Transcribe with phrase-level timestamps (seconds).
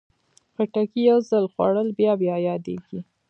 [0.53, 2.99] خټکی یو ځل خوړل بیا بیا یادېږي.